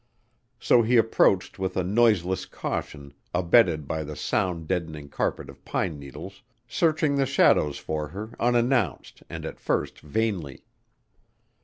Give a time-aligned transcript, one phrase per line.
[0.59, 5.99] So he approached with a noiseless caution abetted by the sound deadening carpet of pine
[5.99, 10.63] needles, searching the shadows for her unannounced and at first vainly.